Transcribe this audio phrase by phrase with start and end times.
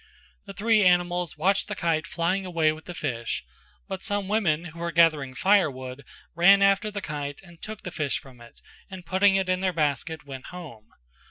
[0.47, 3.43] The three animals watched the kite flying away with the fish;
[3.87, 8.17] but some women who were gathering firewood ran after the kite and took the fish
[8.17, 10.87] from it and putting it in their basket went home.